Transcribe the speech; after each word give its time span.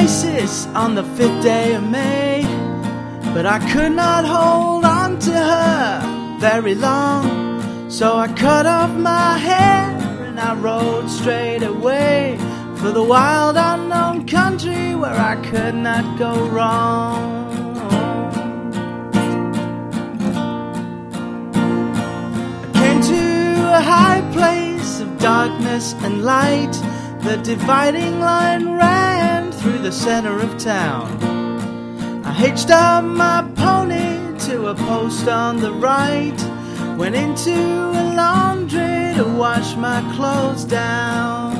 Isis 0.00 0.66
on 0.82 0.94
the 0.94 1.02
fifth 1.02 1.42
day 1.42 1.74
of 1.74 1.82
May, 1.82 2.42
but 3.34 3.46
I 3.46 3.58
could 3.72 3.90
not 3.90 4.24
hold 4.24 4.84
on 4.84 5.18
to 5.18 5.32
her 5.32 6.38
very 6.38 6.76
long. 6.76 7.90
So 7.90 8.16
I 8.16 8.28
cut 8.28 8.64
off 8.64 8.92
my 8.92 9.36
hair 9.38 9.82
and 10.24 10.38
I 10.38 10.54
rode 10.54 11.10
straight 11.10 11.64
away 11.64 12.38
for 12.76 12.92
the 12.92 13.02
wild 13.02 13.56
unknown 13.56 14.24
country 14.28 14.94
where 14.94 15.18
I 15.32 15.34
could 15.50 15.74
not 15.74 16.16
go 16.16 16.32
wrong. 16.46 17.50
I 22.62 22.70
came 22.80 23.00
to 23.14 23.24
a 23.80 23.82
high 23.94 24.22
place 24.32 25.00
of 25.00 25.18
darkness 25.18 25.94
and 26.04 26.22
light. 26.22 26.74
The 27.22 27.36
dividing 27.42 28.20
line 28.20 28.76
ran 28.76 29.37
through 29.58 29.78
the 29.78 29.90
center 29.90 30.38
of 30.38 30.56
town. 30.56 32.24
I 32.24 32.32
hitched 32.32 32.70
up 32.70 33.02
my 33.02 33.42
pony 33.56 34.38
to 34.46 34.68
a 34.68 34.74
post 34.74 35.26
on 35.26 35.56
the 35.56 35.72
right. 35.72 36.38
Went 36.96 37.16
into 37.16 37.50
a 37.52 38.04
laundry 38.14 39.14
to 39.16 39.24
wash 39.36 39.74
my 39.76 40.00
clothes 40.14 40.64
down. 40.64 41.56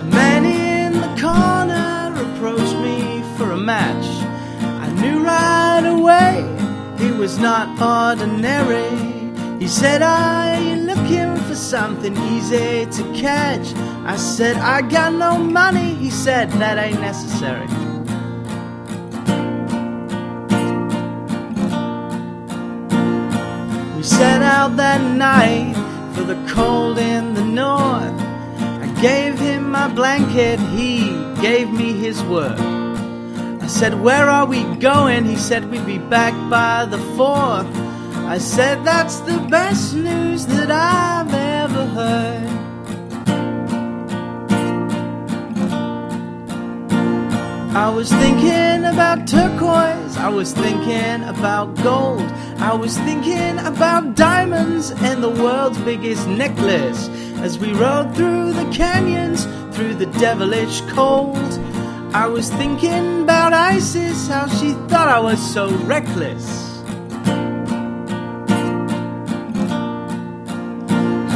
A 0.00 0.04
man 0.04 0.44
in 0.46 0.92
the 0.94 1.12
corner 1.20 2.14
approached 2.24 2.76
me 2.76 3.22
for 3.36 3.50
a 3.52 3.58
match. 3.58 4.06
I 4.84 4.90
knew 5.00 5.22
right 5.22 5.84
away 5.84 6.44
he 6.98 7.10
was 7.12 7.38
not 7.38 7.68
ordinary. 7.78 9.15
He 9.58 9.68
said, 9.68 10.02
Are 10.02 10.60
you 10.60 10.76
looking 10.76 11.34
for 11.44 11.54
something 11.54 12.14
easy 12.16 12.84
to 12.84 13.12
catch? 13.14 13.74
I 14.04 14.16
said, 14.16 14.56
I 14.56 14.82
got 14.82 15.14
no 15.14 15.38
money. 15.38 15.94
He 15.94 16.10
said, 16.10 16.50
That 16.52 16.76
ain't 16.76 17.00
necessary. 17.00 17.66
We 23.96 24.02
set 24.02 24.42
out 24.42 24.76
that 24.76 25.00
night 25.16 25.74
for 26.14 26.22
the 26.22 26.36
cold 26.52 26.98
in 26.98 27.32
the 27.32 27.44
north. 27.44 28.20
I 28.60 28.98
gave 29.00 29.38
him 29.38 29.70
my 29.70 29.88
blanket, 29.88 30.60
he 30.60 31.08
gave 31.40 31.70
me 31.72 31.94
his 31.94 32.22
word. 32.24 32.60
I 33.62 33.66
said, 33.68 34.02
Where 34.02 34.28
are 34.28 34.44
we 34.44 34.64
going? 34.76 35.24
He 35.24 35.36
said, 35.36 35.70
We'd 35.70 35.86
be 35.86 35.98
back 35.98 36.34
by 36.50 36.84
the 36.84 36.98
fourth. 37.16 37.85
I 38.28 38.38
said, 38.38 38.84
That's 38.84 39.20
the 39.20 39.38
best 39.48 39.94
news 39.94 40.46
that 40.46 40.68
I've 40.68 41.32
ever 41.32 41.86
heard. 41.86 42.56
I 47.76 47.88
was 47.88 48.10
thinking 48.10 48.84
about 48.84 49.28
turquoise, 49.28 50.16
I 50.16 50.28
was 50.28 50.52
thinking 50.52 51.22
about 51.28 51.76
gold, 51.84 52.28
I 52.58 52.74
was 52.74 52.98
thinking 52.98 53.58
about 53.58 54.16
diamonds 54.16 54.90
and 54.90 55.22
the 55.22 55.30
world's 55.30 55.78
biggest 55.82 56.26
necklace 56.26 57.08
as 57.42 57.60
we 57.60 57.72
rode 57.74 58.16
through 58.16 58.54
the 58.54 58.68
canyons, 58.72 59.44
through 59.76 59.94
the 59.94 60.06
devilish 60.18 60.80
cold. 60.96 61.36
I 62.12 62.26
was 62.26 62.50
thinking 62.50 63.22
about 63.22 63.52
Isis, 63.52 64.26
how 64.26 64.48
she 64.48 64.72
thought 64.88 65.06
I 65.06 65.20
was 65.20 65.38
so 65.54 65.70
reckless. 65.84 66.65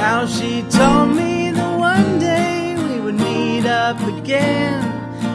How 0.00 0.26
she 0.26 0.62
told 0.62 1.14
me 1.14 1.50
that 1.50 1.78
one 1.78 2.18
day 2.18 2.74
we 2.74 3.00
would 3.00 3.16
meet 3.16 3.66
up 3.66 4.00
again 4.00 4.82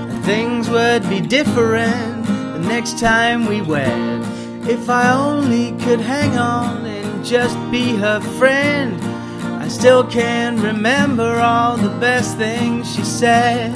and 0.10 0.26
things 0.26 0.68
would 0.72 1.08
be 1.08 1.22
different 1.22 2.26
the 2.26 2.64
next 2.68 2.98
time 2.98 3.46
we 3.46 3.62
wed. 3.62 4.22
If 4.68 4.90
I 4.90 5.14
only 5.14 5.74
could 5.84 6.00
hang 6.02 6.36
on 6.40 6.84
and 6.84 7.24
just 7.24 7.56
be 7.70 7.96
her 7.98 8.20
friend, 8.40 9.00
I 9.62 9.68
still 9.68 10.04
can 10.04 10.60
remember 10.60 11.40
all 11.40 11.78
the 11.78 11.96
best 12.00 12.36
things 12.38 12.92
she 12.92 13.04
said. 13.04 13.72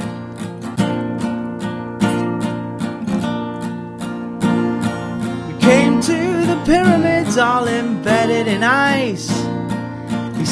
We 5.48 5.56
came 5.62 6.02
to 6.02 6.46
the 6.48 6.60
pyramids 6.66 7.38
all 7.38 7.68
embedded 7.68 8.48
in 8.48 8.64
ice. 8.64 9.49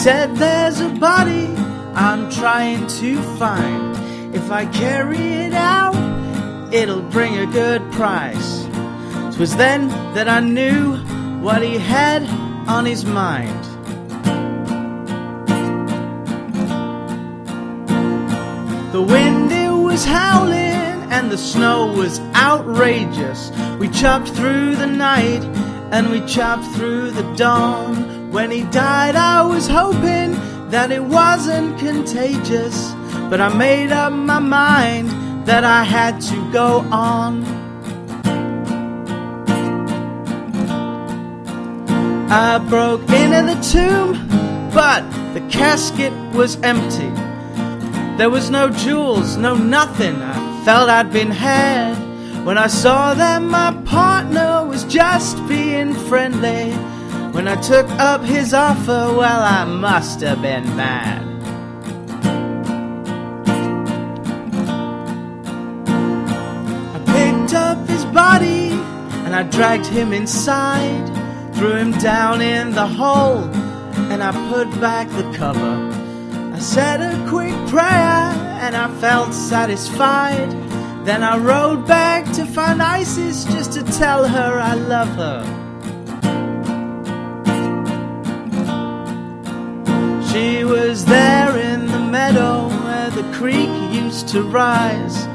Said, 0.07 0.37
There's 0.37 0.79
a 0.79 0.87
body 0.87 1.47
I'm 1.93 2.31
trying 2.31 2.87
to 3.01 3.21
find. 3.37 4.33
If 4.33 4.49
I 4.49 4.65
carry 4.67 5.17
it 5.17 5.53
out, 5.53 5.97
it'll 6.73 7.01
bring 7.01 7.37
a 7.37 7.45
good 7.45 7.81
price. 7.91 8.63
'Twas 9.33 9.57
then 9.57 9.89
that 10.15 10.29
I 10.29 10.39
knew 10.39 10.95
what 11.41 11.61
he 11.61 11.77
had 11.77 12.23
on 12.69 12.85
his 12.85 13.03
mind. 13.03 13.63
The 18.93 19.01
wind 19.01 19.51
it 19.51 19.73
was 19.73 20.05
howling 20.05 21.11
and 21.15 21.29
the 21.29 21.37
snow 21.37 21.91
was 21.91 22.21
outrageous. 22.33 23.51
We 23.77 23.89
chopped 23.89 24.29
through 24.29 24.77
the 24.77 24.87
night 24.87 25.43
and 25.91 26.09
we 26.09 26.21
chopped 26.25 26.67
through 26.77 27.11
the 27.11 27.27
dawn. 27.35 28.16
When 28.37 28.51
he 28.51 28.61
died, 28.65 29.15
I 29.15 29.41
was 29.41 29.67
hoping 29.67 30.33
that 30.69 30.91
it 30.91 31.03
wasn't 31.03 31.79
contagious, 31.79 32.93
but 33.31 33.41
I 33.41 33.51
made 33.51 33.91
up 33.91 34.13
my 34.13 34.37
mind 34.37 35.09
that 35.47 35.63
I 35.63 35.83
had 35.83 36.21
to 36.21 36.51
go 36.51 36.81
on. 36.91 37.43
I 42.29 42.59
broke 42.59 43.09
into 43.09 43.41
the 43.41 43.59
tomb, 43.73 44.27
but 44.71 45.01
the 45.33 45.41
casket 45.49 46.13
was 46.35 46.57
empty. 46.61 47.09
There 48.19 48.29
was 48.29 48.51
no 48.51 48.69
jewels, 48.69 49.35
no 49.35 49.55
nothing. 49.55 50.21
I 50.21 50.63
felt 50.63 50.91
I'd 50.91 51.11
been 51.11 51.31
had 51.31 51.95
when 52.45 52.59
I 52.59 52.67
saw 52.67 53.15
that 53.15 53.41
my 53.41 53.71
partner 53.85 54.63
was 54.63 54.83
just 54.83 55.35
being 55.47 55.95
friendly. 55.95 56.96
When 57.33 57.47
I 57.47 57.55
took 57.61 57.87
up 57.99 58.21
his 58.23 58.53
offer, 58.53 59.13
well, 59.15 59.41
I 59.41 59.65
must 59.65 60.21
have 60.21 60.41
been 60.41 60.75
mad. 60.75 61.23
I 66.95 66.99
picked 67.05 67.53
up 67.53 67.87
his 67.87 68.05
body 68.05 68.71
and 69.25 69.35
I 69.35 69.43
dragged 69.43 69.85
him 69.85 70.13
inside, 70.13 71.05
threw 71.55 71.73
him 71.75 71.91
down 71.99 72.41
in 72.41 72.71
the 72.71 72.87
hole, 72.87 73.43
and 74.11 74.23
I 74.23 74.31
put 74.49 74.69
back 74.81 75.09
the 75.09 75.31
cover. 75.37 75.75
I 76.53 76.59
said 76.59 77.01
a 77.01 77.29
quick 77.29 77.53
prayer 77.67 78.33
and 78.63 78.75
I 78.75 78.87
felt 78.99 79.33
satisfied. 79.33 80.49
Then 81.05 81.23
I 81.23 81.37
rode 81.37 81.85
back 81.87 82.25
to 82.33 82.45
find 82.45 82.81
Isis 82.81 83.45
just 83.45 83.73
to 83.73 83.83
tell 83.83 84.27
her 84.27 84.59
I 84.59 84.73
love 84.73 85.09
her. 85.09 85.66
She 90.37 90.63
was 90.63 91.03
there 91.05 91.57
in 91.57 91.87
the 91.87 91.97
meadow 91.97 92.67
where 92.83 93.09
the 93.09 93.23
creek 93.33 93.71
used 93.91 94.27
to 94.29 94.43
rise, 94.43 95.25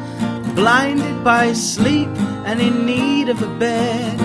blinded 0.54 1.24
by 1.24 1.54
sleep 1.54 2.08
and 2.46 2.60
in 2.60 2.86
need 2.86 3.28
of 3.28 3.42
a 3.42 3.48
bed. 3.58 4.20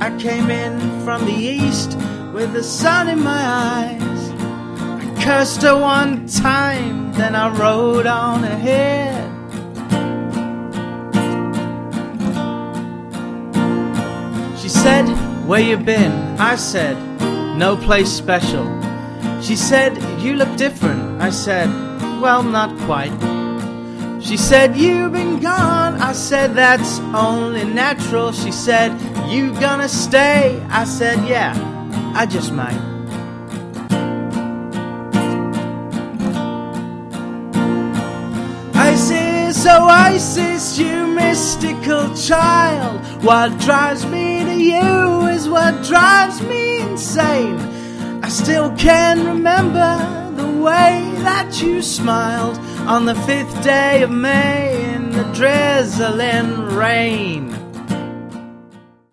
I 0.00 0.16
came 0.16 0.48
in 0.48 0.78
from 1.04 1.26
the 1.26 1.34
east 1.34 1.96
with 2.32 2.52
the 2.52 2.62
sun 2.62 3.08
in 3.08 3.20
my 3.20 3.42
eyes. 3.66 4.30
I 5.02 5.24
cursed 5.24 5.62
her 5.62 5.76
one 5.76 6.28
time, 6.28 7.12
then 7.14 7.34
I 7.34 7.48
rode 7.48 8.06
on 8.06 8.44
ahead. 8.44 9.26
She 14.60 14.68
said, 14.68 15.06
Where 15.48 15.60
you 15.60 15.76
been? 15.76 16.12
I 16.38 16.54
said, 16.54 16.96
No 17.58 17.76
place 17.76 18.12
special. 18.12 18.85
She 19.42 19.56
said, 19.56 19.96
You 20.20 20.34
look 20.34 20.56
different. 20.56 21.20
I 21.20 21.30
said, 21.30 21.68
Well, 22.20 22.42
not 22.42 22.76
quite. 22.86 23.12
She 24.22 24.36
said, 24.36 24.76
You've 24.76 25.12
been 25.12 25.40
gone. 25.40 26.00
I 26.00 26.12
said, 26.12 26.54
That's 26.54 26.98
only 27.14 27.64
natural. 27.64 28.32
She 28.32 28.50
said, 28.50 28.90
You 29.30 29.52
gonna 29.60 29.88
stay? 29.88 30.60
I 30.68 30.84
said, 30.84 31.28
Yeah, 31.28 31.54
I 32.14 32.26
just 32.26 32.52
might. 32.52 32.80
Isis, 38.74 39.66
oh 39.68 39.88
Isis, 39.88 40.78
you 40.78 41.06
mystical 41.06 42.14
child. 42.14 43.00
What 43.22 43.58
drives 43.60 44.06
me 44.06 44.44
to 44.44 44.54
you 44.54 45.26
is 45.26 45.48
what 45.48 45.84
drives 45.84 46.40
me 46.42 46.80
insane. 46.80 47.75
I 48.26 48.28
still 48.28 48.74
can 48.74 49.24
remember 49.24 50.32
the 50.34 50.60
way 50.60 51.12
that 51.22 51.62
you 51.62 51.80
smiled 51.80 52.58
on 52.88 53.04
the 53.06 53.14
fifth 53.14 53.62
day 53.62 54.02
of 54.02 54.10
May 54.10 54.94
in 54.94 55.12
the 55.12 55.22
drizzling 55.32 56.74
rain. 56.74 57.65